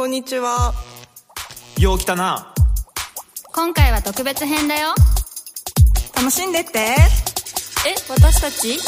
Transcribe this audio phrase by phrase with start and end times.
[0.00, 0.72] こんにちは。
[1.78, 2.54] よう来たな。
[3.52, 4.94] 今回は特別編だよ。
[6.16, 6.78] 楽しんでって。
[6.78, 6.96] え
[8.08, 8.78] 私たち？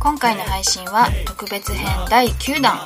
[0.00, 2.84] 今回の配信は特別編第9弾。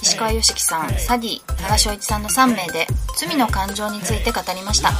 [0.00, 2.86] 石川良樹さんサディ長翔一さんの3名で
[3.18, 4.90] 罪の感情について語りました。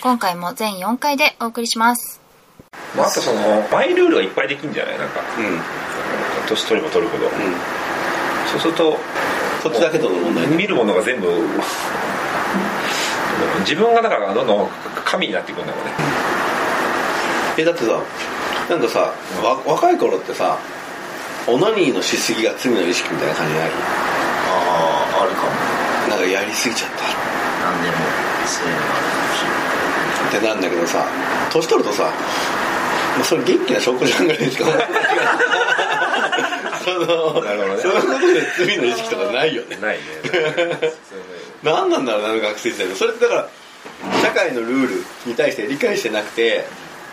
[0.00, 2.20] 今回も全4回でお送りします。
[2.96, 4.98] まあ、あとそのマイルールがいっぱいできるんじゃない？
[5.00, 5.18] なんか。
[5.36, 5.79] うん
[6.50, 7.32] 年取れば取るほど、うん。
[8.50, 8.98] そうすると
[9.62, 10.56] そっちだけとの問題ね。
[10.56, 11.28] 見るものが全部
[13.60, 14.68] 自分がだからどんどん
[15.04, 15.90] 神になっていくんだろうね。
[17.58, 18.02] えだってさ
[18.68, 20.58] なんかさわ若い頃ってさ
[21.46, 23.70] オナニーのしすぎが罪の意識みたいな感じないあ
[25.18, 25.50] ああるかも。
[26.08, 27.04] なんかやりすぎちゃった。
[27.70, 27.96] 何でも。
[28.46, 29.10] そういうのがある
[30.38, 31.06] ってなんだけどさ
[31.52, 32.10] 年取るとさ
[33.16, 34.90] まあそれ元気な証拠じゃんぐらいしか思ってない
[36.84, 37.82] そのなるほどね。
[37.82, 39.76] そのことで罪の意識とかないよね。
[39.76, 40.02] ないね。
[41.62, 43.48] 何なんだろうな学生時代でそれってだから
[44.22, 46.64] 社会のルールに対して理解してなくて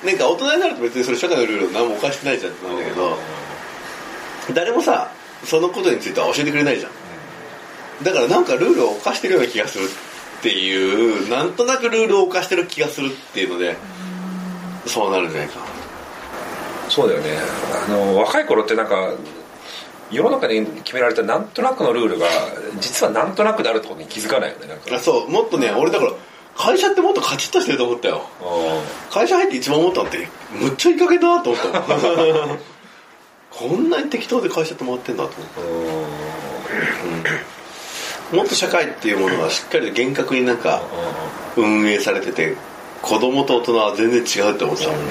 [0.06, 3.17] なんか大人になると別にそれ社会のルールを何も犯してないじゃんってなんだけど
[4.54, 5.11] 誰もさ
[5.44, 6.92] そのことについては教えてくれないじゃん。
[8.04, 13.76] だからなんかルールを犯してるような気がするっていうなんとなくルールを犯してる気がするっていうので
[14.86, 15.59] そうなるんじゃないか
[16.98, 17.30] そうだよね。
[17.88, 19.14] あの若い頃ってなんか
[20.09, 22.26] 世の中に決められたなんとなくのルールが
[22.80, 24.95] 実はなんとなくであるってことに気づかないよねなんか。
[24.95, 26.12] あそうもっとね俺だから
[26.56, 28.23] 会社ってもっとカチッとしてると思ったよ。
[29.12, 30.28] 会社入って一番思ったのって
[30.59, 31.81] むっちゃいい加減だなと思った
[33.52, 35.50] こんなに適当で会社って回ってんだと思っ
[38.32, 40.82] たもっと社会っていうものがしっかりと厳格になんか
[41.56, 42.58] 運営されてて
[43.04, 45.08] 子供と大人は全然違うって思ってたもん、うん、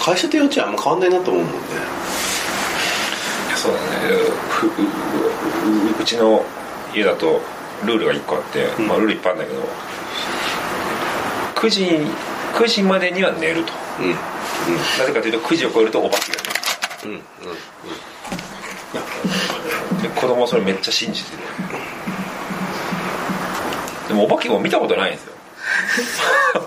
[0.00, 1.58] 会社と幼稚園あんま変わんないなと思うもんね。
[3.54, 3.86] そうだね。
[4.48, 4.72] ふうう
[6.00, 6.42] うちの
[6.94, 7.42] 家だと
[7.84, 8.88] ルールが1個あって、うん。
[8.88, 9.60] まあ、ルールいっぱいあるんだけど
[11.56, 11.84] 9時
[12.54, 13.72] 9時までには寝ると。
[14.00, 14.10] うん。
[14.98, 16.38] なぜかというと9時を超えるとお化けが
[17.04, 17.10] うん。
[17.12, 17.20] うん。
[20.00, 21.42] 出るで子供はそれめっちゃ信じてる。
[24.08, 25.34] でもお化けも見たことないんですよ。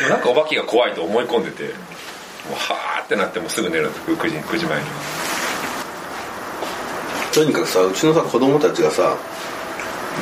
[0.00, 1.62] でもなんかお化けが怖いと思い込んでて。
[1.64, 1.95] も
[2.52, 4.86] うはーってなってもうすぐ寝るんです9時 ,9 時前に
[7.32, 9.16] とにかくさうちのさ子供たちがさ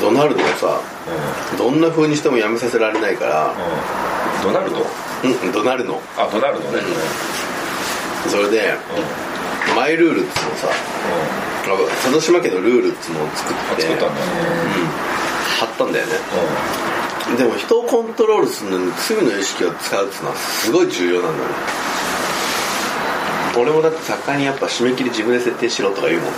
[0.00, 0.80] ドナルドをさ
[1.56, 3.54] どんな風にしてもやめさせられないから
[4.44, 4.78] うん、ドナルド？
[4.78, 6.00] うんドナルド。
[6.18, 6.82] あドナルドね、
[8.28, 8.74] それで
[9.76, 10.68] マイルールっつうのさ
[12.02, 14.20] 佐渡島家のルールっつうのを作ってあ作ったんだ、
[15.60, 16.12] 貼ったんだよね。
[17.38, 21.54] でも人をコントロールするのに罪の意識を使うっつうのはすごい重要なんだね
[23.56, 26.36] 俺もだって作家にやっぱ締め切り自分で設定しろとか言うもんね。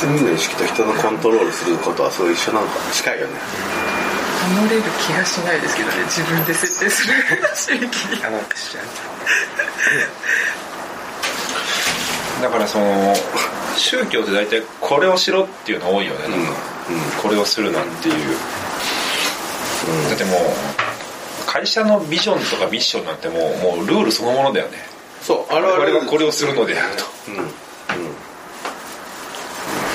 [0.00, 3.34] 罪の意識と人のコントロールすることはそう一緒なのか近いよね。
[4.56, 5.94] 守れる気がしないですけどね。
[6.04, 7.14] 自分で設定する
[7.54, 8.24] 締め切り。
[8.24, 8.38] あの
[12.42, 13.14] だからその
[13.76, 16.28] 宗教って大体これをしろっていうの多いよね。
[16.28, 16.52] なんか、
[17.22, 18.14] これをするなんていう、
[20.08, 24.91] だってもう会社のビジョンとかミッションなんてもうもうルールそのものだよね
[25.22, 27.04] そうあれ我々はこれをするのであると。
[27.28, 27.44] うんうん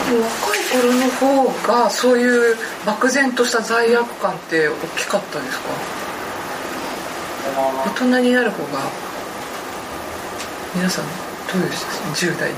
[0.08, 2.56] 若い頃の方がそういう
[2.86, 5.68] 漠然とした罪悪感って大きかったですか？
[7.86, 8.80] 大人になる方が
[10.74, 12.56] 皆さんどうでした？10代20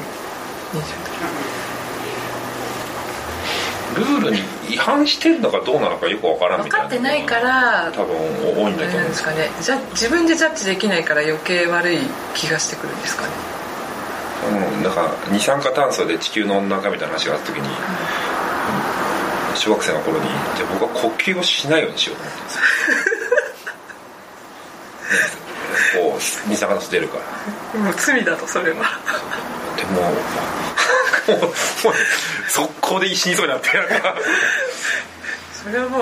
[3.95, 4.37] ルールに
[4.69, 9.01] 違反してるのかどうなのかよくわからんみたいなかってないから多分多いんだと思う。
[9.01, 9.49] んですかね。
[9.61, 11.97] じゃ自分でジャッジできないから余計悪い
[12.35, 13.29] 気がしてくるんですかね。
[14.47, 17.67] うん、なんか二酸化炭素で地球の温暖化みたいな話があった時に、
[19.55, 20.25] 小学生の頃に
[20.55, 22.61] じゃあ僕は呼吸をしないようにしようと思ったんですよ。
[26.11, 27.17] こう二酸化炭素出るか
[27.73, 27.79] ら。
[27.79, 28.77] もう罪だとそれは。
[29.75, 30.13] でも
[32.49, 34.15] 速攻で死にそうになってなんか
[35.63, 36.01] それはもう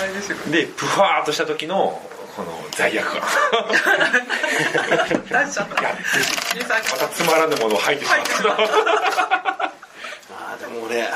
[0.00, 0.36] あれですよ。
[0.48, 2.00] でプファーっとした時の
[2.36, 3.20] この罪悪感。
[5.46, 5.82] 出しちゃった。
[5.82, 5.88] ま
[6.98, 8.56] たつまらぬものを吐いてしまった あ
[10.54, 11.08] あでも俺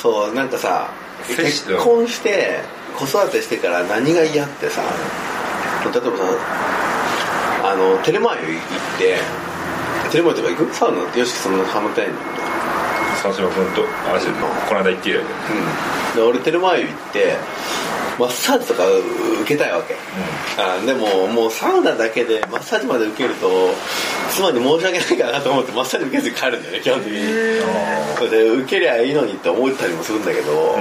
[0.00, 0.88] そうなんかさ
[1.28, 2.60] 結婚して
[2.98, 4.80] 子育てしてから何が嫌ってさ
[5.84, 6.08] 例えばさ
[7.64, 8.60] あのテレマ湯行っ
[8.98, 9.18] て
[10.10, 10.74] テレマ湯とか行く？
[10.74, 11.02] サウナ？
[11.02, 12.14] ってよしそのハムタイム
[13.22, 14.34] 佐島君とあれですよ
[14.68, 16.16] この間言ってるやうん。
[16.16, 17.36] で俺テレマ湯行って
[18.18, 19.96] マッサージとか受けたいわけ、
[20.58, 23.48] あでももうサウナだけでマッサージまで受けると
[24.30, 27.22] 妻に申し訳ないかなと思ってマッサージ受けずに帰るんだよね基本的に。
[28.18, 30.76] それで受けりゃいいのにって思ったりもするんだけど、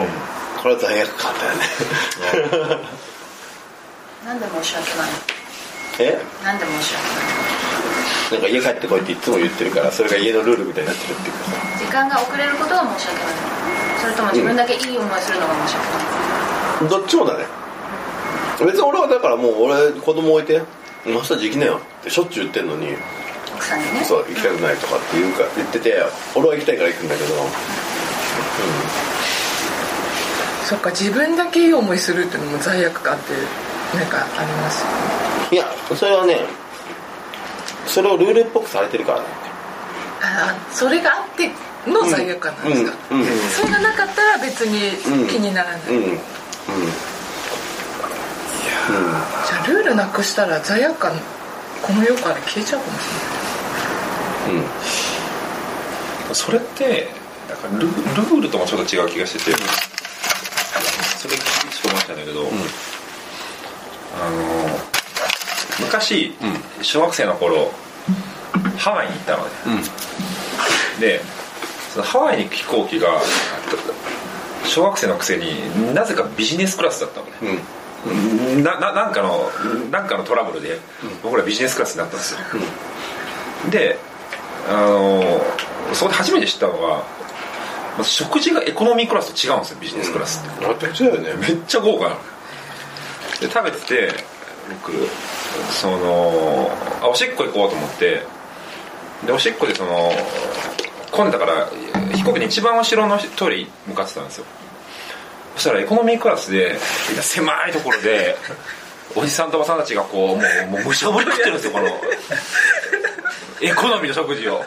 [0.61, 2.83] これは罪悪感だよね。
[4.25, 5.09] なんで申し訳ない
[5.99, 6.19] え？
[6.43, 7.41] なんで申し訳ない
[8.31, 11.51] なんか家帰ってこいっていつも言ってるからそれが家のルールみたいになってるっていうかさ。
[11.79, 13.35] 時間が遅れることが申し訳ない。
[14.01, 15.87] それとも自分だけいい思いするのが申し訳
[16.85, 17.45] ない、どっちもだね
[18.65, 20.61] 別に俺はだからもう俺子供置いて
[21.05, 22.95] マッサージ行きなよってしょっちゅう言ってんのに
[23.53, 24.03] 奥さんにね。
[24.05, 26.03] そう行きたくないとかって言うか言ってて
[26.35, 27.33] 俺は行きたいから行くんだけど。
[30.65, 33.33] そっか自分だけいい思いするっていうのも罪悪感って
[33.97, 34.95] なんかありますよね。
[35.51, 36.39] いやそれはね
[37.85, 39.25] それをルールっぽくされてるからね
[40.21, 41.51] あーそれがあって
[41.87, 43.27] の罪悪感なんですか、うんうん。
[43.49, 44.97] それがなかったら別に
[45.27, 45.95] 気にならない、うん。
[45.95, 46.01] うん。
[46.11, 51.13] じゃあルールなくしたら罪悪感
[51.81, 52.99] この世から消えちゃうかも
[56.33, 57.09] しそれって
[57.49, 59.57] なんかルルールともちょっと違う気がしてて、
[61.17, 62.47] それ聞いてちょっと思ったんだけど、
[64.17, 64.79] あの
[65.85, 66.33] 昔、
[66.81, 67.71] 小学生の頃
[68.77, 69.49] ハワイに行ったのね、
[70.99, 71.21] で
[71.93, 73.09] そのハワイに行く飛行機が
[74.65, 77.59] 小学生のくせになぜかビジネスクラスだったのね、
[78.55, 79.49] れないなななんかの
[79.91, 80.79] なんかのトラブルで
[81.21, 82.39] 僕らビジネスクラスになったんですよ、
[83.69, 83.97] で
[84.69, 85.41] あの
[85.93, 87.03] そこで初めて知ったのは
[87.97, 91.05] まず食事がエコノミークラスと違うんですよビジネスクラスって、うん。
[91.07, 91.33] よね。
[91.35, 92.15] めっちゃ豪華なの。
[93.41, 94.13] で食べてて
[94.69, 94.93] 僕
[95.71, 96.71] その
[97.01, 98.23] あおしっこ行こうと思って
[99.25, 100.11] でおしっこでその
[101.11, 101.67] 混んだから
[102.13, 104.45] 飛行機の一番後ろのトイレに向かってたんですよ。
[105.55, 106.79] そしたらエコノミークラスで
[107.21, 108.35] 狭いところで
[109.15, 111.87] おじさんとおばさんたちがこうもうもうむしゃぶり食ってるんですよこの
[113.61, 114.63] エコノミーの食事を。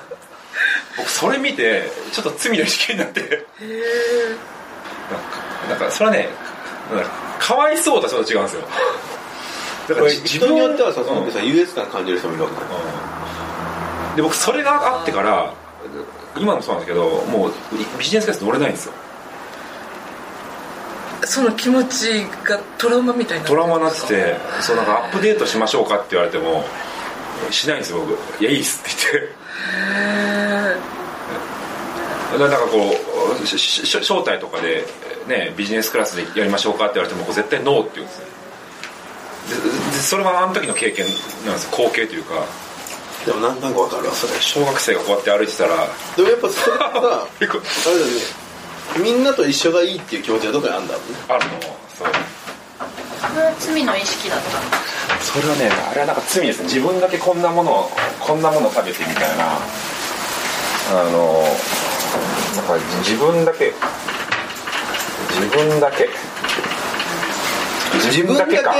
[0.96, 3.20] 僕それ見てちょっと罪の意識になって。
[3.20, 3.44] なんか
[5.68, 6.28] なんかそれはね
[7.40, 8.62] かかわいそうとはちょっと違うんですよ。
[9.88, 11.06] だこれじ人によってはさうん。
[11.06, 12.66] そのさ優越感感じる人もいるわけだよ
[14.16, 15.52] で僕それがあってから
[16.36, 17.52] 今もそうなんですけどもう
[17.98, 18.92] ビジネスクラス乗れないんですよ。
[21.26, 26.64] その気持ちがトラウマみたいになトラウマになっててそうなんかアップデートしましょうかって言われても
[27.50, 28.42] しないんですよ僕。
[28.42, 29.44] いやいいっすって言って。
[32.32, 32.78] だからなんかこ
[33.40, 34.84] う招待とかで、
[35.28, 38.26] ね、ビジネスクラスでやりましょうかって言われても僕絶対ノーって言うんですよ
[39.48, 39.54] で
[39.96, 41.06] でそれはあの時の経験
[41.46, 41.70] なんですよ。
[41.70, 42.44] 光景というか
[43.26, 44.12] でもなんとなくわかるわ。
[44.14, 45.88] それ小学生がこうやって歩いてたら。
[46.16, 48.12] でもやっぱそれってさ あれだよね。
[48.98, 51.18] みんなと一緒がいいっていう気持ちがどこにあるんだろうね。
[51.28, 51.52] あるの。
[51.98, 52.08] そう。
[53.34, 56.64] それは罪の意識だったそれはねあれはなんか罪ですね。
[56.66, 57.90] 自分だけこんなものを
[58.20, 59.44] こんなものを食べてみたいな。
[60.90, 61.42] あの
[62.56, 63.72] なんか自分だけ。
[65.30, 66.08] 自分だけ。
[68.06, 68.74] 自分だけか。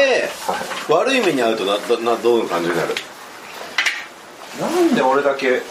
[0.88, 2.94] 悪い目に遭うとなどなどういう感じになる？
[4.60, 5.62] なんで俺だけ？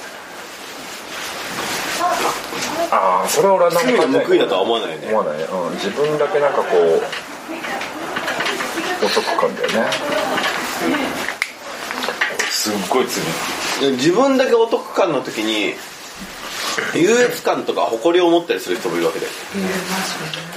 [2.91, 5.07] ああそれは俺は何罪もが報いだとは思わないよね。
[5.07, 5.38] 思わない。
[5.38, 7.01] ね、うん、自分だけなんかこう
[9.06, 9.91] お得感だよね。
[12.50, 13.05] すっごい
[13.79, 13.89] 罪。
[13.89, 15.75] で自分だけお得感の時に
[16.93, 19.27] 優越感とか誇りを持ったりする人もいるわけで。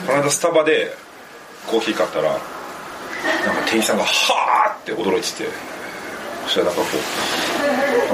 [0.06, 0.94] この間スタバで
[1.66, 2.42] コーヒー買ったらなんか
[3.64, 5.48] 店員さんが「はあ!」って驚いてて
[6.46, 6.88] そしたらなんかこ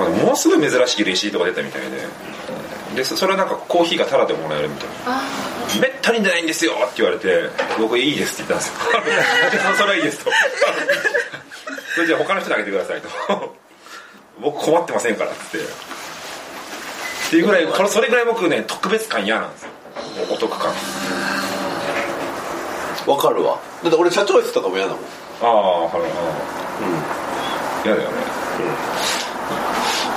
[0.07, 1.89] うものすごい珍しいレシートが出たみたいで。
[2.95, 5.23] でそそれはなんかコーヒーがタダでもらえるみたいな
[5.81, 7.49] 「めったに出ないんですよ」って言われて
[7.81, 9.73] 「僕いいです」って言ったんですよ。
[9.77, 10.31] それはいいですと。
[11.95, 13.55] それじゃあ他の人にあげてくださいと。
[14.41, 15.67] 僕困ってませんからっつって。
[15.67, 19.69] っていうぐらいそれぐらい僕ね特別感嫌なんですよ。
[20.31, 20.75] お得感。
[23.07, 23.59] わかるわ。
[23.83, 25.01] だって俺社長室とかも嫌だもん。
[25.43, 26.09] ああはいは
[27.19, 27.22] い
[27.85, 28.17] 嫌だよね、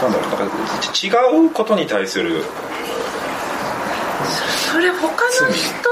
[0.02, 0.38] なんだろうか
[0.92, 1.12] ち違
[1.48, 2.44] うことに対する
[4.72, 5.90] それ他の人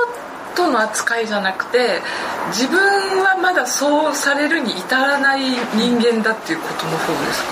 [0.56, 2.02] との扱いじゃなくて
[2.50, 2.80] 自分
[3.24, 5.42] はまだそうされるに至らない
[5.74, 7.44] 人間だっていうことの方です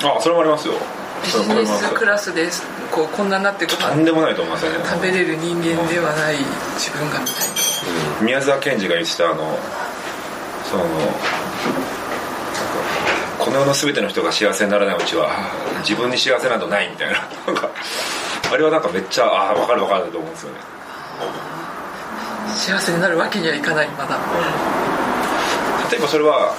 [0.00, 0.16] か？
[0.16, 0.74] あそれもありますよ。
[1.24, 2.62] ビジネスクラスです。
[2.92, 6.36] こうこんなになってご飯とんでもないと思いますよね食べれる人間ではない
[6.76, 8.22] 自分がみたいな。
[8.22, 9.58] 宮沢賢治が言ってたあの
[10.70, 10.84] その
[13.54, 15.30] の世の全ての人が幸せにならないうちは
[15.80, 17.20] 自分に幸せなどないみたいな。
[17.46, 17.68] なんか
[18.52, 20.56] あれはなんかめっちゃああ分かる分かると思うんですよね。
[22.54, 24.18] 幸せになるわけにはいかないまだ。
[25.90, 26.52] 例えばそれは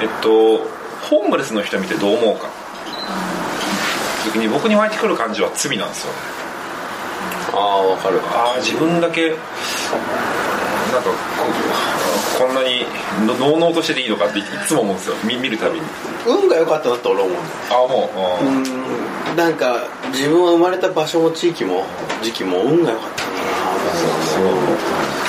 [0.00, 0.30] えっと
[1.02, 2.48] ホームレスの人見てどう思うか。
[4.24, 6.18] 時に僕に湧いてくる感じは罪なんですよね。
[7.52, 8.20] ああわかる。
[8.32, 9.34] ああ自分だけ
[10.92, 11.10] なんか
[12.38, 12.84] こんなに
[13.26, 15.16] ののうのうとしてていいのかっていつも思うんですよ。
[15.24, 15.86] 見見るたびに。
[16.26, 17.32] 運が良かったなって俺思う？
[17.32, 18.10] んああも
[18.42, 18.56] う、うん。
[18.58, 19.36] うん。
[19.36, 21.86] なんか自分は生まれた場所も地域も
[22.22, 23.40] 時期も運が良かったんだ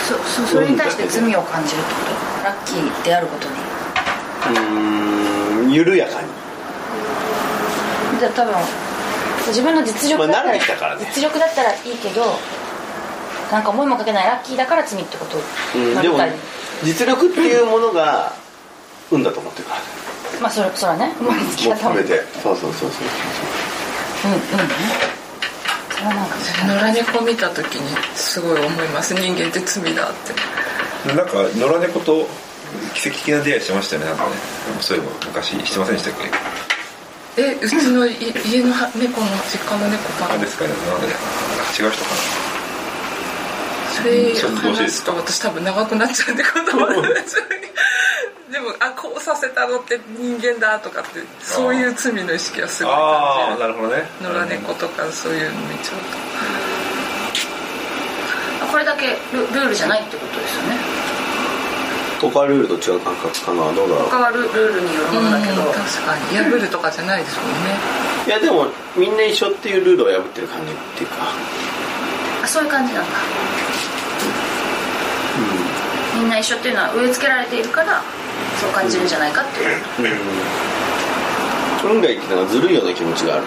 [0.06, 2.02] そそそれに対して罪を感じるってこ
[2.42, 2.44] と？
[2.44, 3.56] ラッキーであることに。
[4.56, 5.72] なうーん。
[5.72, 6.28] 緩やかに。
[8.20, 8.54] じゃあ多分
[9.48, 11.06] 自分の実力だったら,、まあ慣れてきたからね。
[11.16, 12.22] 実力だったらいいけど
[13.52, 15.38] なんか思いもかけないラッキーだから罪ってこと？
[15.78, 16.18] うんでも
[16.84, 18.34] 実力っていうものが
[19.12, 19.82] 運だと思ってるから。
[20.42, 21.74] まあそれそれはね生まれつきも。
[21.74, 22.24] う方も含めて。
[22.42, 23.02] そうそうそうそう。
[24.26, 24.46] うんうんね
[25.90, 26.36] それはなんか
[26.66, 29.14] 野良猫見た時にすごい思います。
[29.14, 31.14] 人間って罪だって。
[31.16, 32.28] なんか野良猫と
[32.96, 34.32] 奇跡的な出会いしてましたよねなんかね。
[34.82, 36.14] そういえば昔してませんでしたっ
[37.36, 37.42] け？
[37.42, 40.36] えうちのい家のは猫の実家の猫かな。
[40.36, 40.70] あですかね。
[40.70, 41.14] なんかね
[41.80, 42.10] 違う人か
[44.04, 46.88] それ話すと私多分長くなっちゃうんで言葉
[48.52, 53.68] でもあこうさせたのって人間だとかってそういう罪の意識はすごい感じる。
[53.68, 54.04] なるほどね。
[54.22, 56.00] 野良猫とかそういうの見ちゃう
[58.70, 60.78] これだけルルールじゃないってことですよね。
[62.22, 63.74] 他ルールと違う感覚かな？
[63.74, 64.10] どうだろう？
[64.10, 66.38] 他はルルールによるとものだけど、うん確かに。
[66.38, 67.76] 破るとかじゃないですもんね。
[68.28, 71.16] いやでもみんな一緒っていうルールを破ってる感じっていうか。
[72.44, 73.10] あそういう感じなんだ
[76.24, 78.00] みんな一緒っていうのは植え付けられているから
[78.56, 79.76] そう感じるんじゃないかっていう、
[81.84, 83.46] 運がいいってのはずるいような気持ちがある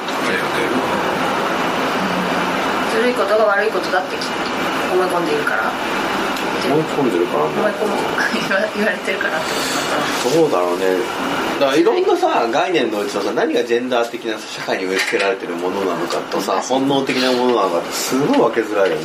[2.92, 4.16] ずるいことが悪いことだって
[4.92, 5.24] 思い込ん。
[5.24, 5.72] でいるから
[6.68, 7.10] 思い込ん。
[7.10, 7.96] でるから思い込む
[8.44, 10.84] 言わ言われてるからってことそうだろうね
[11.58, 12.06] だからいろん。
[12.06, 19.02] なさ概念のうちのさ何がジェンダー的な社会に植え付けられてるものなのかとさ本能的なものなのかってすごい分けづらいよね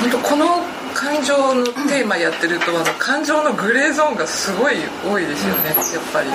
[0.00, 4.74] 本当この感情のテーマやってるとあの感情のグレーゾーンがすごい
[5.08, 5.76] 多いですよねやっ
[6.12, 6.28] ぱり。
[6.28, 6.34] こ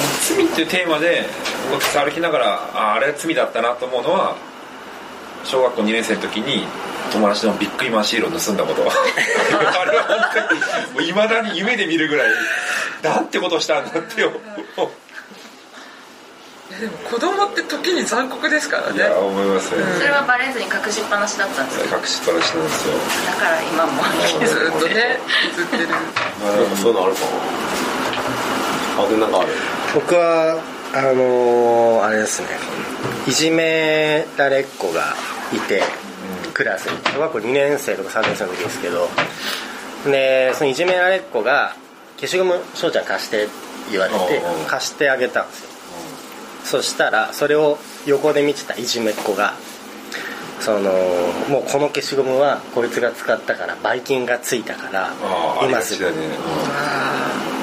[0.00, 1.26] の罪っていうテーマで
[1.72, 4.36] 僕歩きながらああれは罪だったなと思うのは
[5.42, 6.68] 小学校2年生の時に
[7.10, 8.82] 友達のビックリマンシールを盗んだこと。
[8.86, 10.18] あれは本
[10.94, 12.28] 当にいまだに夢で見るぐらい
[13.02, 14.86] なんてことしたんだってよいや
[16.80, 18.96] でも子供って時に残酷ですからね。
[18.96, 22.94] いや思いますね、それはバレずに隠しっぱなしだったんですよ隠しっぱなしなんですよ。
[23.26, 24.02] だから今も。
[24.46, 25.18] ずっとね
[25.58, 25.88] 映ってる。
[25.88, 29.04] なんかそういうのあるかも。
[29.04, 29.48] あでなんかある？
[29.94, 30.58] 僕は
[30.92, 32.48] あのーあれですね。
[33.26, 35.14] いじめられっ子が
[35.52, 35.82] いて
[36.52, 36.98] クラスに。
[37.14, 39.08] 小学校2年生とか3年生の時ですけど。
[40.06, 41.72] でそのいじめられっ子が
[42.20, 43.52] 消しゴム翔ちゃん貸してって
[43.90, 44.66] 言われてうんうん。
[44.66, 45.68] 貸してあげたんですよ
[46.68, 49.54] そしたらそれを横で見てたいじめっ子が
[50.60, 50.92] その
[51.48, 55.10] もうこの消しゴムはこいつが使ったからばい菌がついたから
[55.66, 56.12] 今すぐ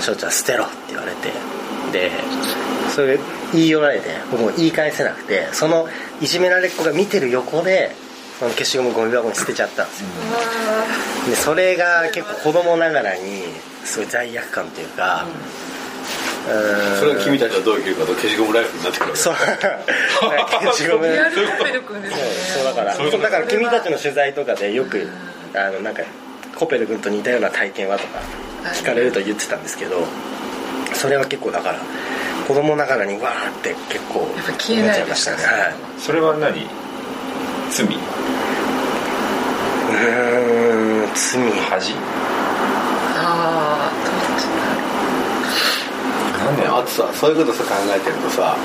[0.02, 1.32] 翔ちゃん捨てろって言われて
[1.92, 2.10] で
[2.96, 3.20] それ
[3.54, 5.88] 言い寄られて僕も言い返せなくてその
[6.20, 7.92] いじめられっ子が見てる横で
[8.40, 10.08] その消しゴムゴミ箱に捨てちゃったんですよ。
[11.30, 13.44] でそれが結構子供ながらに
[13.84, 15.75] すごい罪悪感というかうーん
[17.00, 19.36] それが君たちはどう生きるかと消しゴムライフになってくるそう。
[19.36, 22.24] 消しゴムリアルコペル君ですよね。
[22.34, 22.94] そうだから。
[22.94, 25.10] そうだから君たちの取材とかでよく
[25.56, 26.04] あのなんか
[26.56, 28.20] コペル君と似たような体験はとか
[28.74, 30.04] 聞かれると言ってたんですけど
[30.94, 31.80] それは結構だから
[32.48, 34.28] 子供ながらにわーって結構
[34.60, 35.38] 消えないちゃいましたね。
[35.38, 35.76] はい。
[36.00, 36.68] それは何？
[37.72, 37.86] 罪？
[37.86, 41.52] うーん罪。
[41.70, 41.96] 恥？
[46.46, 48.56] なんだよあとさそういうことさ考えてるとさ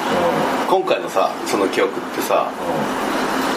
[0.68, 2.50] 今回のさその記憶ってさ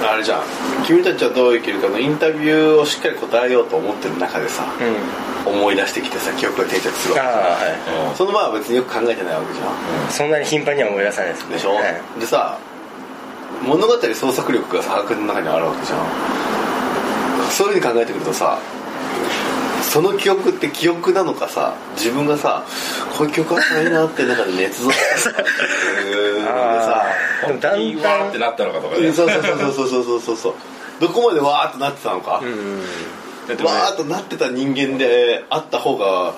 [0.05, 0.43] あれじゃん。
[0.85, 4.65] 君たちはどう生きるかのインタビューをしっかり答えようと思ってる中でさ
[5.45, 5.53] うん。
[5.53, 9.67] 思い出してきてさ記憶が定着するわああはけその前は別によく考えてないわけじゃん。
[9.67, 12.19] いそんなに頻繁には思い出さないですでしょ、はい。
[12.19, 12.57] でさ
[13.61, 15.99] 物語創作力がさ白の中にあるわけじゃん。
[17.51, 18.59] そういうふうに考えてくるとさ
[19.93, 22.65] その記憶って記憶なのかさ自分がさ
[23.15, 25.29] こういう曲あったらいいなって中で捏造してさ
[27.45, 29.13] でもだんだいわってなったのかとかね。
[29.13, 30.53] そうそうそうそうそうそうそう
[30.99, 32.81] どこまでわーってなってたのか、うんうん
[33.43, 36.33] ってわとなってた人間であった方が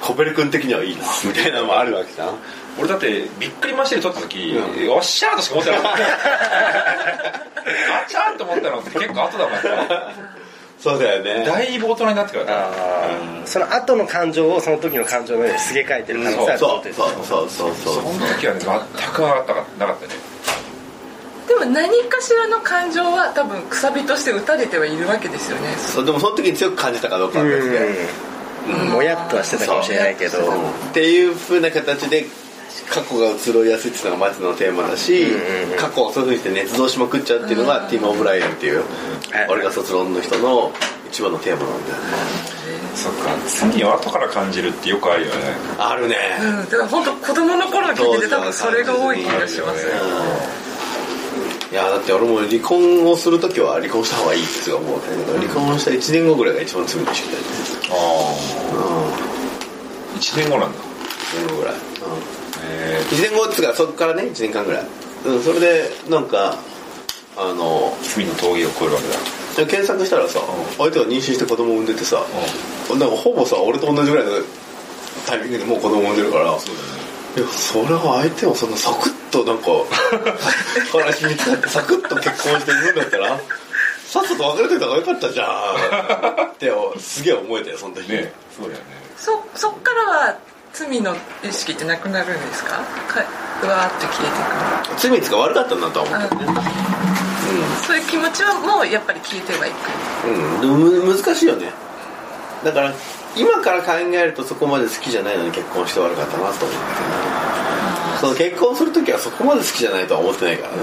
[0.00, 2.28] コペル君的にはいいなみたいなのもあるわけじゃん。
[2.78, 4.60] 俺だってびっくりマシで撮った時、う
[4.98, 5.98] っしゃーとしか思ってなかった。
[6.04, 6.06] あ
[8.06, 9.54] ちゃーと思ったのって結構後だもん
[10.80, 11.44] そうだよね。
[11.44, 12.70] だいぶ大人になってから
[13.44, 17.94] その後の感情をその時の感情のようにすげ替えてる可能性あるそうそうそうそうそう。
[17.94, 18.68] その時はね全
[19.12, 20.14] くなかったかなかったね。
[21.48, 25.74] でも何かしらの感情は多分くさびとして打たれてはいるわけですよね。
[25.76, 27.48] そうでもその時に強く感じたかどうかで。
[27.50, 28.88] うん。
[28.90, 30.38] もやっとはしてたかもしれないけど。
[30.38, 30.42] っ
[30.92, 32.26] ていうふうな形で
[32.88, 38.86] 過去が移ろいやすいっていうのがマツのテーマだし、うんうん過去をそういうふうにして捏造しまくっちゃうっていうのが、ティム・オブライエンっていう、はい。
[39.48, 40.72] 俺が卒論の人の
[41.08, 42.02] 一番のテーマなんだよね。
[42.94, 43.30] そっか。
[43.46, 45.40] 罪を後から感じるってよくあるよね。
[45.78, 49.86] あるね、うんだから本当子供の頃に聞いてて多分それが多い気がします
[51.72, 57.46] いやだって俺も離婚をする時は離婚した方がいいって思うけど、離婚した1年後ぐらいが一番罪の意識だよね
[57.90, 59.30] ああ
[60.18, 60.78] 1年後なんだ。
[60.78, 61.74] 1年後ぐらい、
[62.70, 64.86] え1年後っつうかそこからね1年間ぐらい、
[65.26, 66.56] うん、それでなんか
[67.36, 69.66] あのー、罪の峠を越えるわけだ。
[69.66, 70.40] 検索したらさ
[70.78, 72.22] 相手が妊娠して子供を産んでてさ
[72.90, 74.32] なんかほぼさ俺と同じぐらいの
[75.26, 76.58] タイミングでもう子供を産んでるから。
[76.58, 77.00] そうだね。
[77.36, 79.70] いやそれは相手をそんなサクッとなんか
[80.90, 83.38] 話見つかってサクッと結婚して産むんだったら
[84.06, 88.10] さっさと別れといた方がよかったじゃんって すげえ思えたよその時。
[88.10, 88.84] ねそうだよね。
[89.16, 90.38] そそっからは
[90.72, 92.76] 罪の意識ってなくなるんですか？
[93.08, 93.20] か
[93.62, 94.30] うわーって消え
[94.94, 96.60] て罪つか悪かったんだとは思うけどね。
[96.60, 96.60] くる
[97.86, 100.64] そういう気持ちはもうやっぱり消えてはいく。
[100.64, 101.72] うん、む難しいよね。
[102.64, 102.94] だから
[103.36, 106.86] 今から考えるとそこまで好きじゃないのに結婚して悪かったなと思うんだ
[108.20, 110.82] けどその結婚する時はそこまで好きじゃないとは思ってないからね。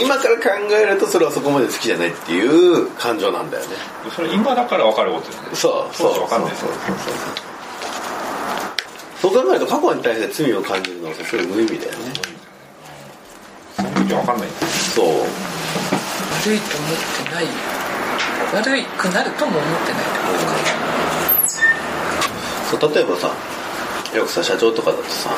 [0.00, 0.42] 今から考
[0.74, 3.76] えるとそれはそこまで好きじゃないっていう感情なんだよね。
[4.14, 5.48] それ今だから分かることだよね。
[5.54, 5.94] そう。
[5.94, 6.14] そう。
[6.14, 6.78] そう分かんないそうそう。
[6.78, 6.96] そう。
[6.96, 7.47] そう
[9.20, 12.12] そう考えると過去に対して罪を感じるのはすごい無意味だよね
[13.76, 14.48] その時は分かんない
[14.94, 16.96] そう悪いと思っ
[17.26, 17.46] てない
[18.54, 18.62] 悪
[18.96, 20.58] くなるとも思ってないってことか
[22.70, 23.34] そう例えばさ
[24.16, 25.30] よくさ社長とかだとさ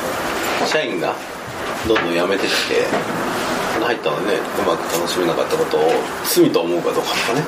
[0.67, 1.15] 社員が
[1.89, 2.85] どんどん辞めてきて
[3.81, 5.91] 入ったのねうまく楽しめなかったことを
[6.29, 7.43] 罪と思うかどうかとかね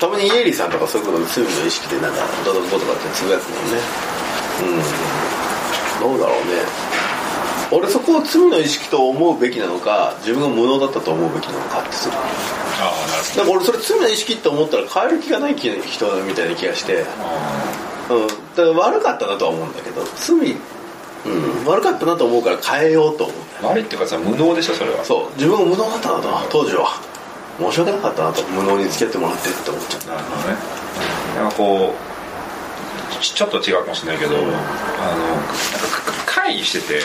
[0.00, 4.13] たまにイエリーさんとかそういうことで罪の意識でなんかどうどうこうとかってつぶやくもんね
[4.62, 6.10] うん。
[6.10, 6.94] どうだろうね。
[7.70, 12.14] 俺そこを罪の意識と思うべきなのか自分が無能だったと思うべきなのかってする。
[12.14, 15.76] ああなるほなんか俺それ罪の意識って思ったら変える気がない人
[16.22, 17.04] みたいな気がして。
[18.10, 23.36] うん、だから悪かったなとは思うんだけど罪、うん、悪かったなと思うから変えようと思う。
[23.62, 25.04] ど悪いっていうかさ無能でしょそれは。
[25.04, 25.36] そう。
[25.36, 27.00] 自分が無能だったなと当時は。
[27.58, 30.56] 申し訳なかったなと無能に付き合ってもらってって思っちゃったなるほどね。
[31.36, 32.13] なんかこう
[33.20, 34.64] ちちょっと違うかもしれないけど、あのなんか
[36.26, 37.00] 会議してて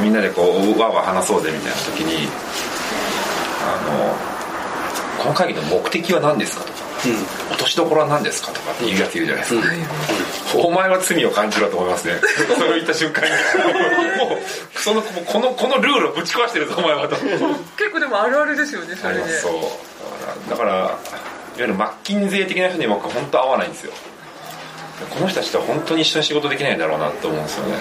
[0.00, 2.28] みんなでこうわーわー話そうぜみたいな時に
[3.62, 3.76] あ
[5.18, 6.78] のこの会議の目的は何ですかとか、
[7.50, 12.14] 落としどころは何ですかとかっていうやついるじゃないですか、お前は罪を感じろと思いますね。
[12.56, 13.30] それを言った瞬間に。
[14.18, 17.16] もうそのこのこのルールをぶち壊してるぞお前はと。
[17.16, 20.50] 結構でもあるあるですよねそれでそう。
[20.50, 20.98] だからいわ
[21.56, 23.92] ゆるマッキンゼー的な人に僕本当合わないんですよ
[25.10, 27.74] この人たちとは本当に一緒に仕事できないんだろうなと思うんですよね。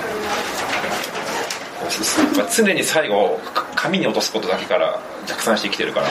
[2.37, 6.07] まあ常に最後か紙に落とすことだけから逆算して生きてるから。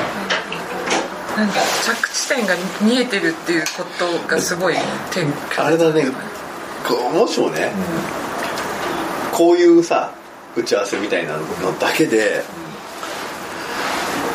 [1.36, 4.74] なんか着地点が見えてるっていうことがすごい
[5.10, 6.06] 天あれだね
[6.86, 7.72] こうもしもね、
[9.32, 10.12] こういうさ
[10.56, 12.42] 打ち合わせみたいなのだけで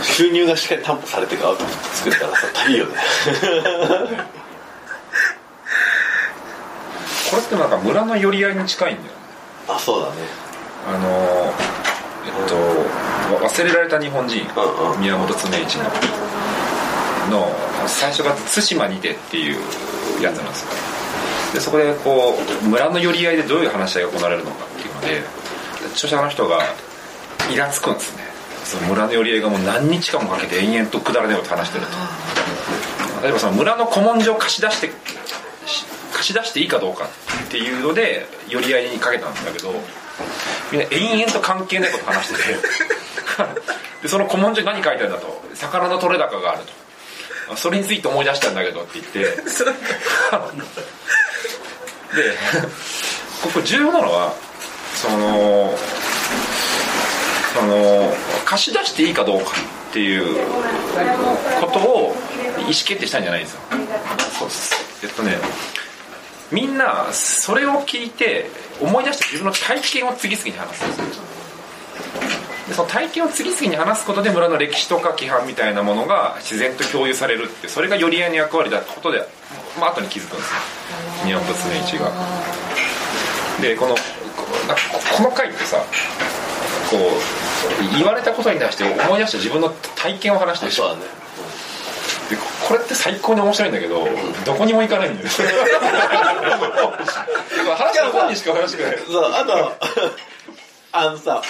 [0.02, 2.92] 収入がしっかり担保されてるアウト作れたらさいいよね
[7.30, 9.14] これってなんか村の寄り合いに近いんだよね。
[9.68, 10.16] あそうだね。
[10.88, 11.54] あの
[12.26, 15.00] えっと忘れられた日本人うんうん。
[15.00, 15.84] 宮本常一の。
[17.30, 17.48] の
[17.88, 20.70] 最初が対馬にてっていうやつなんですよ。
[21.54, 25.24] でそこでこう村の寄り合いでどういう話し合いが行われるのかっていうので
[25.94, 26.60] 著者の人が
[27.52, 28.24] イラつくんですね。
[28.64, 31.92] その村の寄り合いがもう何日間もかけて延々とくだらないこと話してると。
[33.24, 34.92] 例えばその村の古文書を貸し出して
[36.30, 37.06] し出していいかどうか
[37.46, 39.74] っていうので寄り合いにかけたんだけど
[40.72, 42.60] みんな延々と関係ないこと話してて
[44.04, 45.42] でその古文書に何書いてあるんだと。
[45.54, 46.62] 魚の取れ高がある
[47.50, 47.58] と。
[47.58, 49.20] それについて思い出したんだけどって言って。
[52.16, 52.38] で
[53.44, 54.34] ここ重要なのは
[54.96, 55.78] その
[57.54, 58.14] その
[58.46, 59.52] 貸し出していいかどうか
[59.90, 60.38] っていう
[61.62, 62.16] ことを
[62.58, 63.60] 意思決定したんじゃないんですよ。
[64.40, 64.76] そうです。
[65.04, 65.38] えっとね
[66.52, 68.50] みんなそれを聞いて
[68.82, 71.24] 思い出して自分の体験を次々に話すんですよ。
[72.70, 79.28] でその体験を次々に話すことで村の歴史とか規範みたいなものが自然と共有されるってそれが寄り合いの役割だってことで、
[79.80, 80.60] まあ後に気づくんですよ。
[81.26, 82.12] 宮本常一が
[83.62, 84.00] でこのこ
[84.68, 84.84] なんか
[85.18, 85.78] この回ってさ
[86.90, 90.90] こう言われたことに対して思い出した自分の体験を話してるでしょ。
[90.90, 91.02] そうだね。
[91.02, 91.29] で
[92.70, 94.08] これって最高に面白いんだけど、
[94.46, 95.30] どこにも行かないんだよ。
[97.76, 99.06] 話の本にしか話してくれない？
[99.08, 99.76] そうあと
[100.92, 101.42] あのさ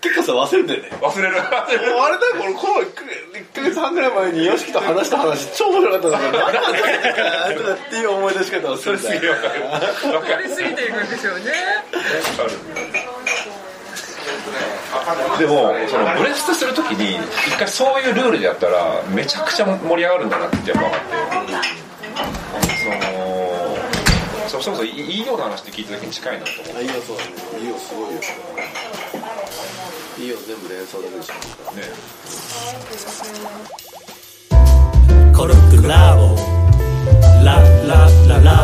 [0.00, 0.90] 結構さ忘れてるね。
[1.00, 1.36] 忘れる。
[1.36, 2.94] 忘れるあれだよこの1
[3.52, 10.14] ヶ月半ぐらい前に YOSHIKI と話した話超面白かったんだけど何だっていう思い出し方をすそれするんだよげえわかる。
[10.14, 11.52] わかりすぎていくんですよね
[15.38, 21.00] でもそのブレストするときに一回そういうルールでやったらめちゃくちゃ盛り上がるんだなってやっぱ分かっ
[21.46, 21.52] て。
[24.50, 27.30] そのそれこそいいような話って聞いた時に近いなと思いいよそうだね
[27.62, 28.20] いいよすごいよ。
[30.18, 31.34] いいよ全部連想だけでしょ。
[31.72, 31.82] うね
[35.34, 36.36] コルクラボ。
[37.44, 38.61] ララララ